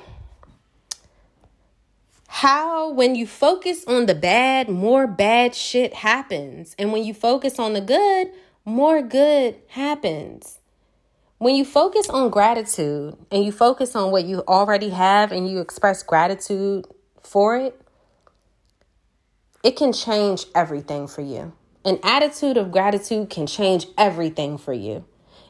[2.41, 7.57] how when you focus on the bad more bad shit happens and when you focus
[7.57, 8.27] on the good
[8.63, 10.59] more good happens.
[11.39, 15.61] When you focus on gratitude and you focus on what you already have and you
[15.61, 16.85] express gratitude
[17.23, 17.81] for it,
[19.63, 21.53] it can change everything for you.
[21.85, 25.05] An attitude of gratitude can change everything for you.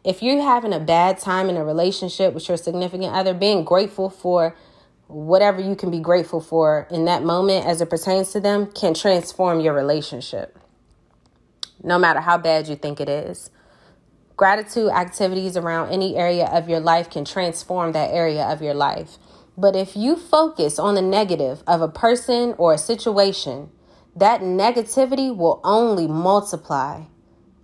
[0.06, 4.10] If you're having a bad time in a relationship with your significant other, being grateful
[4.10, 4.56] for
[5.08, 8.94] whatever you can be grateful for in that moment as it pertains to them can
[8.94, 10.58] transform your relationship
[11.84, 13.50] no matter how bad you think it is.
[14.36, 19.18] Gratitude activities around any area of your life can transform that area of your life.
[19.58, 23.72] But if you focus on the negative of a person or a situation,
[24.16, 27.04] that negativity will only multiply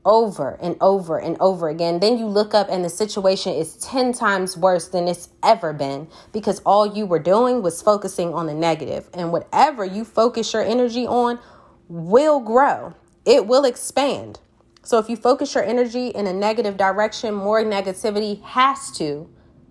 [0.06, 2.00] over and over and over again.
[2.00, 6.08] Then you look up and the situation is 10 times worse than it's ever been
[6.32, 9.10] because all you were doing was focusing on the negative.
[9.14, 11.40] And whatever you focus your energy on
[11.88, 14.40] will grow it will expand.
[14.84, 19.30] So if you focus your energy in a negative direction, more negativity has to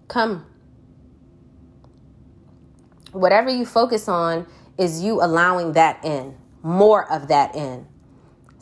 [0.08, 0.46] come.
[3.12, 4.46] Whatever you focus on
[4.78, 7.86] is you allowing that in, more of that in.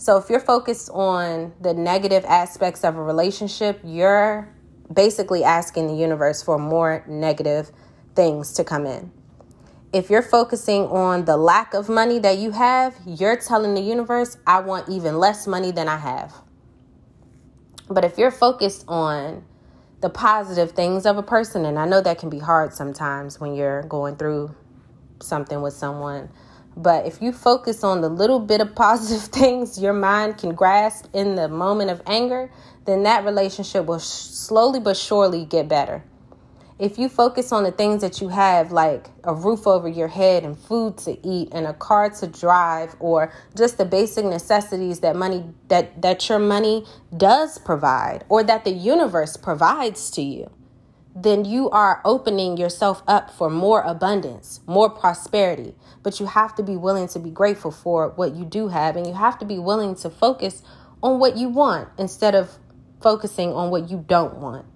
[0.00, 4.48] So if you're focused on the negative aspects of a relationship, you're
[4.92, 7.70] basically asking the universe for more negative
[8.14, 9.12] things to come in
[9.92, 14.36] if you're focusing on the lack of money that you have, you're telling the universe,
[14.46, 16.34] I want even less money than I have.
[17.88, 19.44] But if you're focused on
[20.00, 23.54] the positive things of a person, and I know that can be hard sometimes when
[23.54, 24.54] you're going through
[25.20, 26.30] something with someone,
[26.82, 31.06] but if you focus on the little bit of positive things your mind can grasp
[31.12, 32.50] in the moment of anger,
[32.86, 36.02] then that relationship will sh- slowly but surely get better.
[36.78, 40.44] If you focus on the things that you have, like a roof over your head
[40.44, 45.14] and food to eat and a car to drive, or just the basic necessities that
[45.14, 50.50] money that that your money does provide, or that the universe provides to you,
[51.14, 55.74] then you are opening yourself up for more abundance, more prosperity.
[56.02, 59.06] But you have to be willing to be grateful for what you do have, and
[59.06, 60.62] you have to be willing to focus
[61.02, 62.58] on what you want instead of
[63.00, 64.66] focusing on what you don't want.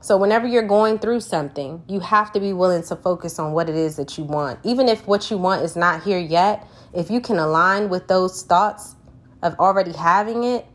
[0.00, 3.68] So, whenever you're going through something, you have to be willing to focus on what
[3.68, 4.60] it is that you want.
[4.62, 8.42] Even if what you want is not here yet, if you can align with those
[8.42, 8.94] thoughts
[9.42, 10.66] of already having it,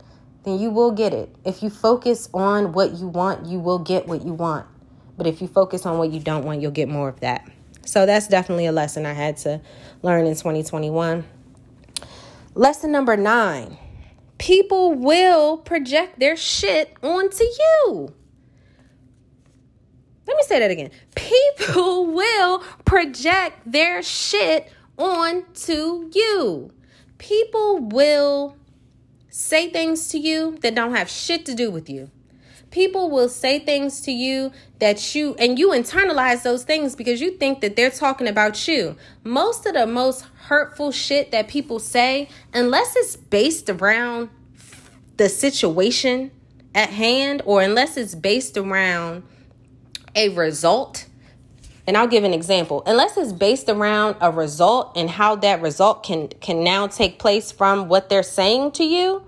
[0.44, 1.34] then you will get it.
[1.44, 4.66] If you focus on what you want, you will get what you want.
[5.16, 7.50] But if you focus on what you don't want, you'll get more of that.
[7.86, 9.60] So, that's definitely a lesson I had to
[10.02, 11.24] learn in 2021.
[12.54, 13.76] Lesson number nine
[14.38, 18.14] people will project their shit onto you.
[20.26, 20.90] Let me say that again.
[21.14, 26.70] People will project their shit onto you.
[27.18, 28.56] People will
[29.36, 32.08] say things to you that don't have shit to do with you.
[32.70, 37.32] People will say things to you that you, and you internalize those things because you
[37.32, 38.96] think that they're talking about you.
[39.24, 44.30] Most of the most hurtful shit that people say, unless it's based around
[45.16, 46.30] the situation
[46.72, 49.24] at hand or unless it's based around
[50.14, 51.06] a result,
[51.86, 52.82] and I'll give an example.
[52.86, 57.52] Unless it's based around a result and how that result can can now take place
[57.52, 59.22] from what they're saying to you,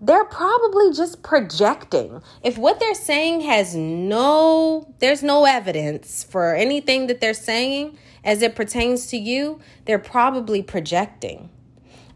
[0.00, 2.22] they're probably just projecting.
[2.42, 8.42] If what they're saying has no there's no evidence for anything that they're saying as
[8.42, 11.48] it pertains to you, they're probably projecting.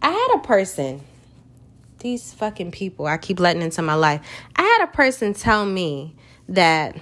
[0.03, 1.03] I had a person
[2.03, 4.21] these fucking people I keep letting into my life.
[4.57, 6.15] I had a person tell me
[6.49, 6.97] that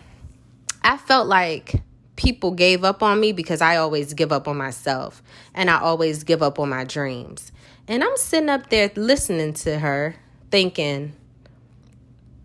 [0.83, 1.83] I felt like
[2.17, 5.23] people gave up on me because I always give up on myself
[5.55, 7.53] and I always give up on my dreams.
[7.89, 10.15] And I'm sitting up there listening to her
[10.51, 11.15] thinking,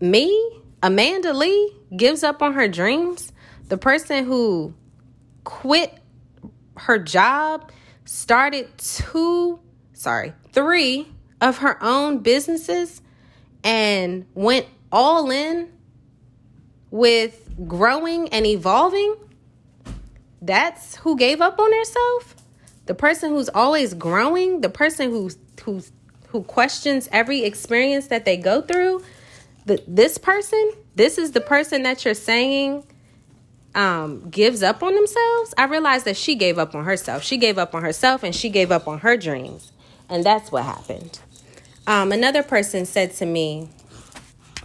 [0.00, 3.32] me, Amanda Lee, gives up on her dreams?
[3.68, 4.74] The person who
[5.44, 5.92] quit
[6.76, 7.70] her job,
[8.04, 9.60] started two,
[9.92, 11.08] sorry, three
[11.40, 13.02] of her own businesses,
[13.64, 15.72] and went all in
[16.90, 19.16] with growing and evolving,
[20.40, 22.36] that's who gave up on herself.
[22.86, 25.90] The person who's always growing, the person who's who's
[26.28, 29.02] who questions every experience that they go through,
[29.64, 32.84] the, this person, this is the person that you're saying
[33.74, 35.54] um, gives up on themselves.
[35.58, 37.22] I realized that she gave up on herself.
[37.22, 39.72] She gave up on herself and she gave up on her dreams.
[40.08, 41.18] And that's what happened.
[41.86, 43.68] Um, another person said to me,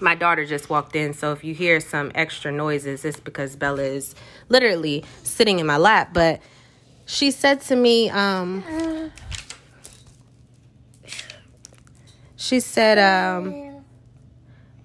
[0.01, 3.83] my daughter just walked in, so if you hear some extra noises, it's because Bella
[3.83, 4.15] is
[4.49, 6.09] literally sitting in my lap.
[6.13, 6.41] But
[7.05, 8.63] she said to me, um,
[12.35, 13.83] she said, um,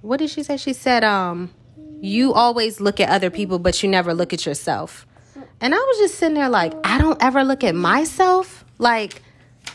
[0.03, 0.57] what did she say?
[0.57, 1.51] She said, um,
[2.01, 5.07] you always look at other people, but you never look at yourself.
[5.61, 8.65] And I was just sitting there like, I don't ever look at myself.
[8.79, 9.23] Like,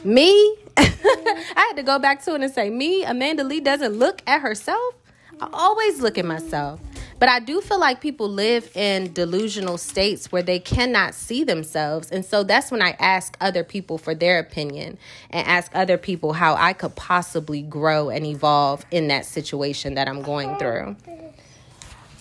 [0.03, 0.31] me?
[0.77, 4.41] I had to go back to it and say, me, Amanda Lee, doesn't look at
[4.41, 4.95] herself.
[5.41, 6.79] I always look at myself.
[7.17, 12.09] But I do feel like people live in delusional states where they cannot see themselves.
[12.09, 14.97] And so that's when I ask other people for their opinion
[15.29, 20.07] and ask other people how I could possibly grow and evolve in that situation that
[20.07, 20.95] I'm going through.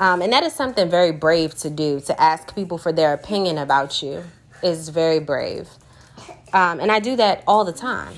[0.00, 3.58] Um, and that is something very brave to do to ask people for their opinion
[3.58, 4.24] about you
[4.62, 5.68] is very brave.
[6.52, 8.14] Um, and I do that all the time.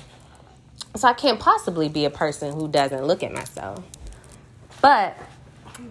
[0.95, 3.83] So I can't possibly be a person who doesn't look at myself.
[4.83, 5.17] But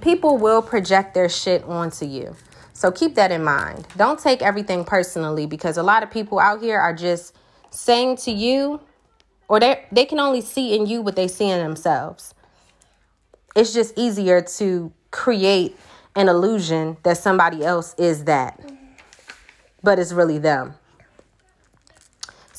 [0.03, 2.37] people will project their shit onto you.
[2.75, 3.87] So keep that in mind.
[3.97, 7.35] Don't take everything personally because a lot of people out here are just
[7.71, 8.81] saying to you,
[9.49, 12.35] or they they can only see in you what they see in themselves.
[13.57, 15.75] It's just easier to create
[16.15, 18.61] an illusion that somebody else is that,
[19.83, 20.75] but it's really them.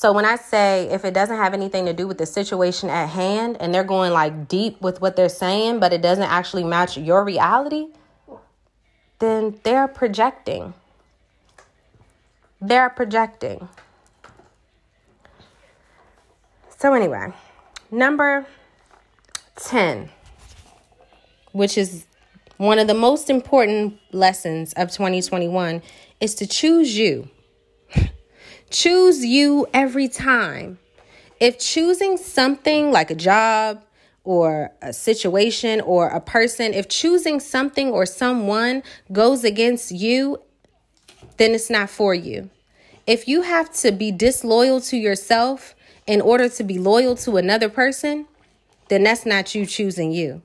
[0.04, 3.08] So when I say if it doesn't have anything to do with the situation at
[3.08, 6.98] hand and they're going like deep with what they're saying, but it doesn't actually match
[6.98, 7.86] your reality,
[9.18, 10.74] then they're projecting.
[12.60, 13.66] They're projecting.
[16.76, 17.32] So, anyway,
[17.90, 18.44] number
[19.56, 20.10] 10,
[21.52, 22.04] which is
[22.58, 25.80] one of the most important lessons of 2021,
[26.20, 27.30] is to choose you.
[28.70, 30.78] Choose you every time.
[31.40, 33.84] If choosing something like a job
[34.24, 40.38] or a situation or a person, if choosing something or someone goes against you,
[41.36, 42.50] then it's not for you.
[43.06, 45.74] If you have to be disloyal to yourself
[46.06, 48.26] in order to be loyal to another person,
[48.88, 50.42] then that's not you choosing you.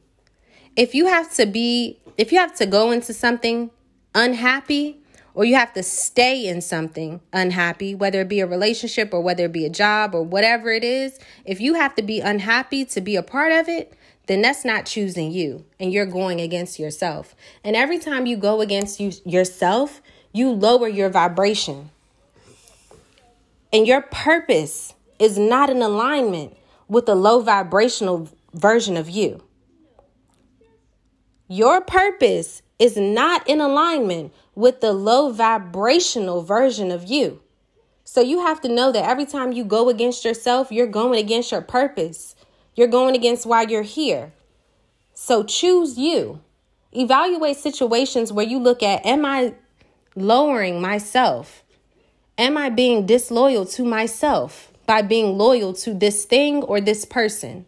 [0.76, 3.72] If you have to be, if you have to go into something
[4.16, 4.99] unhappy
[5.40, 9.46] or you have to stay in something unhappy, whether it be a relationship or whether
[9.46, 13.00] it be a job or whatever it is, if you have to be unhappy to
[13.00, 13.94] be a part of it,
[14.28, 17.36] then that's not choosing you and you're going against yourself.
[17.64, 20.02] And every time you go against you yourself,
[20.34, 21.90] you lower your vibration.
[23.72, 26.58] And your purpose is not in alignment
[26.90, 29.42] with the low vibrational version of you.
[31.48, 37.40] Your purpose is not in alignment with the low vibrational version of you.
[38.04, 41.54] So you have to know that every time you go against yourself, you're going against
[41.54, 42.36] your purpose.
[42.76, 44.34] You're going against why you're here.
[45.14, 46.42] So choose you.
[46.92, 49.54] Evaluate situations where you look at Am I
[50.14, 51.64] lowering myself?
[52.38, 57.66] Am I being disloyal to myself by being loyal to this thing or this person?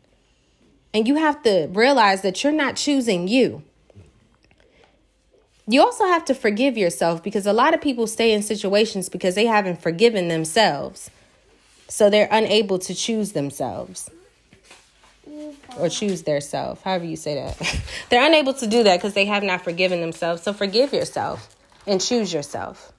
[0.94, 3.64] And you have to realize that you're not choosing you.
[5.72, 9.36] You also have to forgive yourself because a lot of people stay in situations because
[9.36, 11.10] they haven't forgiven themselves.
[11.88, 14.10] So they're unable to choose themselves
[15.78, 17.84] or choose their self, however you say that.
[18.10, 20.44] they're unable to do that because they have not forgiven themselves.
[20.44, 21.56] So forgive yourself
[21.88, 22.92] and choose yourself.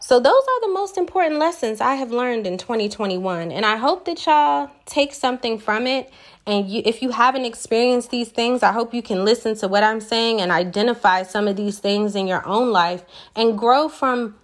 [0.00, 3.52] So, those are the most important lessons I have learned in 2021.
[3.52, 6.10] And I hope that y'all take something from it.
[6.48, 9.84] And you, if you haven't experienced these things, I hope you can listen to what
[9.84, 13.04] I'm saying and identify some of these things in your own life
[13.36, 14.36] and grow from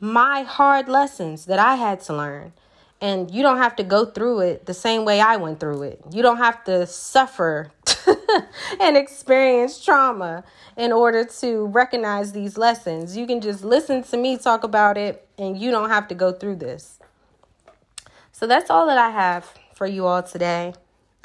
[0.00, 2.54] my hard lessons that I had to learn.
[3.02, 6.00] And you don't have to go through it the same way I went through it.
[6.10, 7.70] You don't have to suffer
[8.80, 10.44] and experience trauma
[10.78, 13.14] in order to recognize these lessons.
[13.14, 16.32] You can just listen to me talk about it and you don't have to go
[16.32, 16.98] through this.
[18.32, 20.72] So that's all that I have for you all today.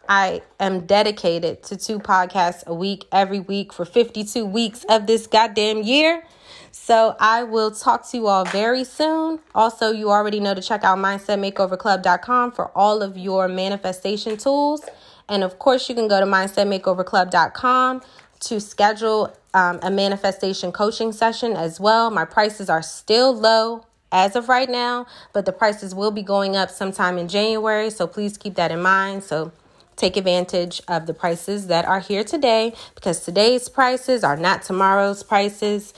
[0.10, 5.28] I am dedicated to two podcasts a week every week for 52 weeks of this
[5.28, 6.24] goddamn year.
[6.72, 9.40] So I will talk to you all very soon.
[9.56, 14.84] Also, you already know to check out mindsetmakeoverclub.com for all of your manifestation tools.
[15.28, 18.02] And of course, you can go to mindsetmakeoverclub.com
[18.40, 22.10] to schedule um, a manifestation coaching session as well.
[22.12, 26.56] My prices are still low as of right now, but the prices will be going
[26.56, 27.90] up sometime in January.
[27.90, 29.24] So please keep that in mind.
[29.24, 29.52] So
[29.98, 35.24] take advantage of the prices that are here today because today's prices are not tomorrow's
[35.24, 35.94] prices.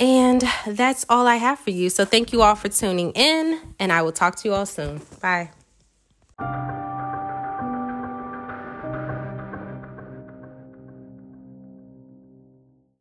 [0.00, 1.88] And that's all I have for you.
[1.88, 5.00] So thank you all for tuning in, and I will talk to you all soon.
[5.20, 5.50] Bye.